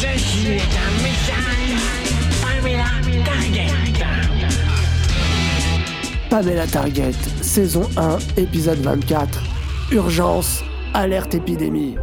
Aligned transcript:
Ceci 0.00 0.52
est 0.52 0.60
un 0.60 1.02
message. 1.02 1.74
Pamela 2.40 2.84
Target. 3.24 3.66
Pamela 6.30 6.66
Target, 6.68 7.16
saison 7.42 7.82
1, 7.96 8.18
épisode 8.36 8.78
24. 8.78 9.42
Urgence, 9.90 10.62
alerte 10.94 11.34
épidémie. 11.34 11.98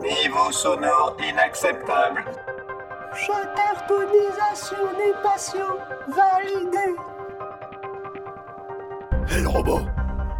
Niveau 0.00 0.52
sonore 0.52 1.16
inacceptable. 1.28 2.24
Chatartonisation 3.26 4.76
des 4.98 5.14
patients 5.20 5.78
validée. 6.06 6.94
Hé 9.34 9.40
le 9.40 9.48
robot, 9.48 9.80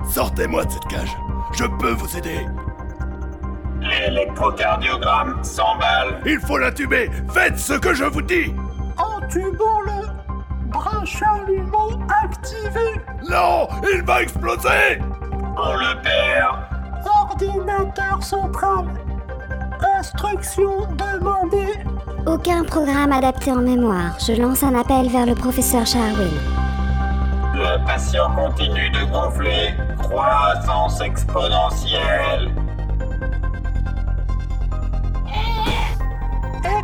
sortez-moi 0.09 0.65
de 0.67 0.71
cette 0.71 0.87
cage. 0.87 1.17
Je 1.53 1.65
peux 1.81 1.95
vous 1.95 2.17
aider. 2.17 2.47
L'électrocardiogramme 3.83 5.43
s'emballe. 5.43 6.21
Il 6.25 6.39
faut 6.41 6.59
l'intuber. 6.59 7.11
Faites 7.33 7.59
ce 7.59 7.75
que 7.75 7.93
je 7.95 8.05
vous 8.05 8.23
dis. 8.23 8.55
Entubons-le. 8.97 10.07
Bras 10.69 11.05
chalumeau 11.05 11.99
activé. 12.23 13.01
Non, 13.29 13.69
il 13.93 14.03
va 14.03 14.23
exploser. 14.23 15.01
On 15.57 15.75
le 15.75 16.01
perd. 16.03 16.57
Ordinateur 17.05 18.23
central. 18.23 18.87
Instruction 19.99 20.87
demandée. 20.97 21.75
Aucun 22.27 22.63
programme 22.63 23.13
adapté 23.13 23.51
en 23.51 23.63
mémoire. 23.63 24.17
Je 24.25 24.41
lance 24.41 24.63
un 24.63 24.79
appel 24.79 25.09
vers 25.09 25.27
le 25.27 25.35
professeur 25.35 25.85
Charwin. 25.85 26.31
Le 27.55 27.85
patient 27.85 28.31
continue 28.35 28.91
de 28.91 29.05
gonfler. 29.11 29.75
Croissance 29.99 31.01
exponentielle. 31.01 32.51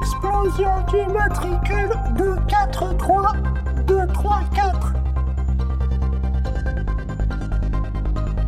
Explosion 0.08 0.80
du 0.90 1.12
matricule 1.12 1.90
243 2.16 3.32
234. 3.86 4.92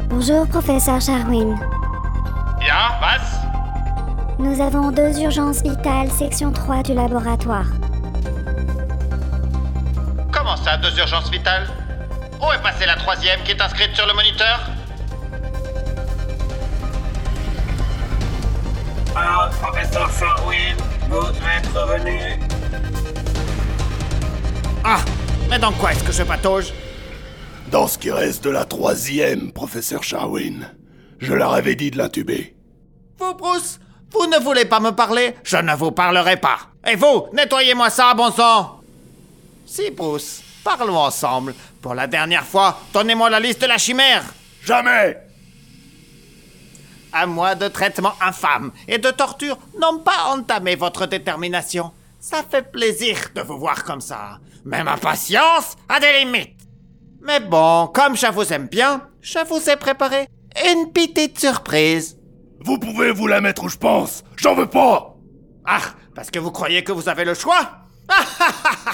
Bonjour, 0.08 0.48
professeur 0.48 0.98
Charwin. 1.02 1.54
Ja, 2.66 2.98
was? 3.02 3.20
Nous 4.38 4.58
avons 4.58 4.90
deux 4.90 5.20
urgences 5.20 5.62
vitales, 5.62 6.10
section 6.10 6.50
3 6.50 6.82
du 6.82 6.94
laboratoire. 6.94 7.66
Comment 10.32 10.56
ça, 10.56 10.78
deux 10.78 10.98
urgences 10.98 11.30
vitales? 11.30 11.68
Où 12.40 12.50
est 12.52 12.62
passée 12.62 12.86
la 12.86 12.96
troisième 12.96 13.42
qui 13.42 13.50
est 13.50 13.60
inscrite 13.60 13.94
sur 13.94 14.06
le 14.06 14.14
moniteur? 14.14 14.60
Ah, 19.14 19.50
professeur 19.60 20.08
êtes 20.08 20.46
revenu. 21.74 22.38
Ah 24.84 25.00
Mais 25.48 25.58
dans 25.58 25.72
quoi 25.72 25.92
est-ce 25.92 26.04
que 26.04 26.12
je 26.12 26.22
patauge? 26.22 26.72
Dans 27.70 27.86
ce 27.86 27.98
qui 27.98 28.10
reste 28.10 28.42
de 28.44 28.50
la 28.50 28.64
troisième, 28.64 29.52
professeur 29.52 30.02
Sharwin. 30.02 30.68
Je 31.18 31.32
leur 31.34 31.52
avais 31.52 31.74
dit 31.76 31.90
de 31.90 31.98
l'intuber. 31.98 32.56
Vous, 33.18 33.34
Bruce 33.34 33.78
Vous 34.12 34.26
ne 34.26 34.38
voulez 34.42 34.64
pas 34.64 34.80
me 34.80 34.90
parler? 34.90 35.34
Je 35.44 35.56
ne 35.56 35.74
vous 35.74 35.92
parlerai 35.92 36.36
pas. 36.36 36.58
Et 36.86 36.96
vous, 36.96 37.26
nettoyez-moi 37.32 37.90
ça, 37.90 38.14
bon 38.14 38.30
sang 38.32 38.80
Si, 39.66 39.90
Bruce, 39.90 40.42
parlons 40.64 40.96
ensemble. 40.98 41.54
Pour 41.82 41.94
la 41.94 42.06
dernière 42.06 42.44
fois, 42.44 42.80
donnez-moi 42.92 43.30
la 43.30 43.38
liste 43.40 43.60
de 43.62 43.66
la 43.66 43.78
chimère. 43.78 44.24
Jamais 44.64 45.29
À 47.12 47.26
moi 47.26 47.54
de 47.54 47.68
traitements 47.68 48.14
infâmes 48.20 48.72
et 48.88 48.98
de 48.98 49.10
torture 49.10 49.58
n'ont 49.80 49.98
pas 49.98 50.26
entamé 50.32 50.76
votre 50.76 51.06
détermination. 51.06 51.90
Ça 52.18 52.42
fait 52.48 52.70
plaisir 52.70 53.16
de 53.34 53.40
vous 53.42 53.58
voir 53.58 53.84
comme 53.84 54.00
ça. 54.00 54.38
Mais 54.64 54.84
ma 54.84 54.96
patience 54.96 55.76
a 55.88 55.98
des 56.00 56.20
limites. 56.24 56.56
Mais 57.22 57.40
bon, 57.40 57.88
comme 57.88 58.16
je 58.16 58.26
vous 58.26 58.52
aime 58.52 58.66
bien, 58.68 59.02
je 59.20 59.38
vous 59.48 59.68
ai 59.70 59.76
préparé 59.76 60.28
une 60.70 60.92
petite 60.92 61.38
surprise. 61.38 62.16
Vous 62.64 62.78
pouvez 62.78 63.10
vous 63.10 63.26
la 63.26 63.40
mettre 63.40 63.64
où 63.64 63.68
je 63.68 63.76
pense. 63.78 64.22
J'en 64.36 64.54
veux 64.54 64.68
pas. 64.68 65.16
Ah, 65.64 65.80
parce 66.14 66.30
que 66.30 66.38
vous 66.38 66.50
croyez 66.50 66.84
que 66.84 66.92
vous 66.92 67.08
avez 67.08 67.24
le 67.24 67.34
choix? 67.34 67.70
Ah, 68.08 68.24
ah, 68.40 68.52
ah, 68.64 68.70
ah. 68.86 68.90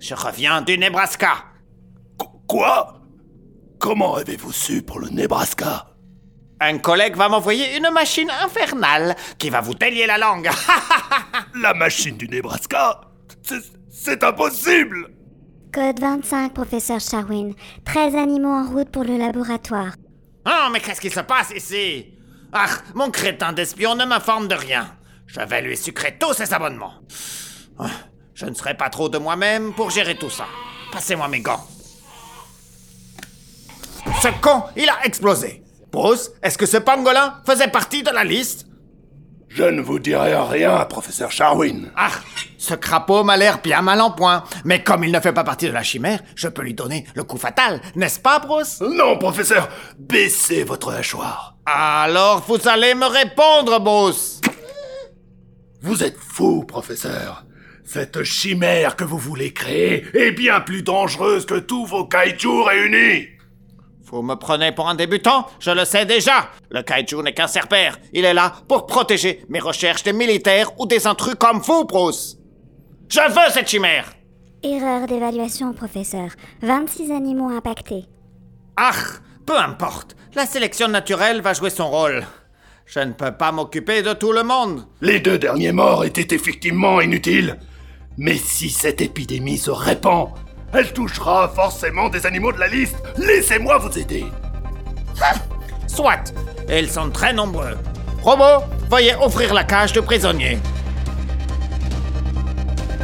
Je 0.00 0.14
reviens 0.14 0.62
du 0.62 0.78
Nebraska. 0.78 1.44
Qu- 2.18 2.26
Quoi? 2.46 2.94
Comment 3.78 4.14
avez-vous 4.14 4.52
su 4.52 4.82
pour 4.82 5.00
le 5.00 5.08
Nebraska? 5.08 5.86
Un 6.60 6.78
collègue 6.78 7.16
va 7.16 7.28
m'envoyer 7.28 7.76
une 7.76 7.90
machine 7.90 8.30
infernale 8.30 9.16
qui 9.38 9.48
va 9.50 9.60
vous 9.60 9.74
délier 9.74 10.06
la 10.06 10.18
langue. 10.18 10.50
La 11.60 11.72
machine 11.74 12.16
du 12.16 12.28
Nebraska 12.28 13.00
C'est- 13.90 14.22
impossible 14.22 15.10
Code 15.72 16.00
25, 16.00 16.52
professeur 16.52 17.00
Charwin. 17.00 17.52
13 17.84 18.14
animaux 18.16 18.48
en 18.52 18.66
route 18.68 18.90
pour 18.90 19.04
le 19.04 19.16
laboratoire. 19.16 19.92
Oh, 20.46 20.68
mais 20.72 20.80
qu'est-ce 20.80 21.00
qui 21.00 21.10
se 21.10 21.20
passe 21.20 21.50
ici? 21.54 22.06
Ah, 22.52 22.66
mon 22.94 23.10
crétin 23.10 23.52
d'espion 23.52 23.94
ne 23.94 24.04
m'informe 24.04 24.48
de 24.48 24.54
rien. 24.56 24.96
Je 25.26 25.40
vais 25.40 25.62
lui 25.62 25.76
sucrer 25.76 26.16
tous 26.18 26.34
ses 26.34 26.52
abonnements. 26.52 26.94
Ah, 27.78 27.86
Je 28.34 28.46
ne 28.46 28.54
serai 28.54 28.76
pas 28.76 28.90
trop 28.90 29.08
de 29.08 29.18
moi-même 29.18 29.72
pour 29.74 29.90
gérer 29.90 30.16
tout 30.16 30.30
ça. 30.30 30.46
Passez-moi 30.92 31.28
mes 31.28 31.40
gants. 31.40 31.64
Ce 34.22 34.28
con, 34.40 34.64
il 34.76 34.88
a 34.88 35.04
explosé. 35.04 35.62
Bruce, 35.92 36.30
est-ce 36.42 36.56
que 36.58 36.66
ce 36.66 36.76
pangolin 36.76 37.34
faisait 37.46 37.68
partie 37.68 38.02
de 38.02 38.10
la 38.10 38.24
liste? 38.24 38.66
Je 39.48 39.64
ne 39.64 39.80
vous 39.82 39.98
dirai 39.98 40.36
rien, 40.36 40.84
professeur 40.84 41.32
Sharwin. 41.32 41.90
Ah, 41.96 42.10
ce 42.56 42.74
crapaud 42.74 43.24
m'a 43.24 43.36
l'air 43.36 43.60
bien 43.60 43.82
mal 43.82 44.00
en 44.00 44.12
point. 44.12 44.44
Mais 44.64 44.84
comme 44.84 45.02
il 45.02 45.10
ne 45.10 45.18
fait 45.18 45.32
pas 45.32 45.42
partie 45.42 45.66
de 45.66 45.72
la 45.72 45.82
chimère, 45.82 46.20
je 46.36 46.46
peux 46.46 46.62
lui 46.62 46.74
donner 46.74 47.04
le 47.16 47.24
coup 47.24 47.36
fatal, 47.36 47.80
n'est-ce 47.96 48.20
pas, 48.20 48.38
Bruce 48.38 48.80
Non, 48.80 49.18
professeur 49.18 49.68
Baissez 49.98 50.62
votre 50.62 50.92
hachoir. 50.92 51.56
Alors 51.66 52.44
vous 52.46 52.68
allez 52.68 52.94
me 52.94 53.06
répondre, 53.06 53.80
Bruce 53.80 54.40
Vous 55.82 56.04
êtes 56.04 56.16
fou, 56.18 56.62
professeur. 56.62 57.44
Cette 57.84 58.22
chimère 58.22 58.94
que 58.94 59.02
vous 59.02 59.18
voulez 59.18 59.52
créer 59.52 60.06
est 60.14 60.30
bien 60.30 60.60
plus 60.60 60.84
dangereuse 60.84 61.44
que 61.44 61.58
tous 61.58 61.86
vos 61.86 62.04
kaijus 62.04 62.62
réunis. 62.62 63.26
Vous 64.12 64.22
me 64.22 64.34
prenez 64.34 64.72
pour 64.72 64.88
un 64.88 64.94
débutant? 64.96 65.46
Je 65.60 65.70
le 65.70 65.84
sais 65.84 66.04
déjà 66.04 66.50
Le 66.70 66.82
kaiju 66.82 67.22
n'est 67.22 67.32
qu'un 67.34 67.46
cerbère. 67.46 67.96
Il 68.12 68.24
est 68.24 68.34
là 68.34 68.52
pour 68.68 68.86
protéger 68.86 69.44
mes 69.48 69.60
recherches 69.60 70.02
des 70.02 70.12
militaires 70.12 70.70
ou 70.80 70.86
des 70.86 71.06
intrus 71.06 71.36
comme 71.38 71.60
vous, 71.60 71.84
Bruce 71.84 72.36
Je 73.08 73.20
veux 73.20 73.50
cette 73.52 73.68
chimère 73.68 74.12
Erreur 74.62 75.06
d'évaluation, 75.06 75.72
professeur. 75.72 76.28
26 76.62 77.12
animaux 77.12 77.48
impactés. 77.48 78.04
Ah 78.76 78.92
Peu 79.46 79.56
importe. 79.56 80.16
La 80.34 80.44
sélection 80.44 80.88
naturelle 80.88 81.40
va 81.40 81.54
jouer 81.54 81.70
son 81.70 81.88
rôle. 81.90 82.26
Je 82.86 83.00
ne 83.00 83.12
peux 83.12 83.32
pas 83.32 83.52
m'occuper 83.52 84.02
de 84.02 84.12
tout 84.12 84.32
le 84.32 84.42
monde. 84.42 84.86
Les 85.00 85.20
deux 85.20 85.38
derniers 85.38 85.72
morts 85.72 86.04
étaient 86.04 86.34
effectivement 86.34 87.00
inutiles. 87.00 87.58
Mais 88.18 88.36
si 88.36 88.68
cette 88.68 89.00
épidémie 89.00 89.56
se 89.58 89.70
répand, 89.70 90.30
elle 90.72 90.92
touchera 90.92 91.48
forcément 91.48 92.08
des 92.08 92.24
animaux 92.26 92.52
de 92.52 92.58
la 92.58 92.68
liste. 92.68 92.96
Laissez-moi 93.16 93.78
vous 93.78 93.98
aider. 93.98 94.24
Soit. 95.86 96.32
Et 96.68 96.78
ils 96.78 96.90
sont 96.90 97.10
très 97.10 97.32
nombreux. 97.32 97.76
Robot, 98.22 98.64
veuillez 98.90 99.14
ouvrir 99.16 99.52
la 99.54 99.64
cage 99.64 99.92
de 99.92 100.00
prisonnier. 100.00 100.58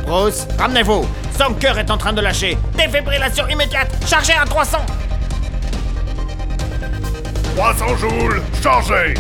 Bruce, 0.07 0.47
ramenez-vous. 0.59 1.05
Son 1.37 1.53
cœur 1.55 1.79
est 1.79 1.91
en 1.91 1.99
train 1.99 2.13
de 2.13 2.21
lâcher. 2.21 2.57
Défibrillation 2.77 3.49
immédiate. 3.49 3.91
Chargez 4.07 4.35
à 4.35 4.45
300. 4.45 4.79
300 7.57 7.97
joules, 7.97 8.43
chargez 8.63 9.15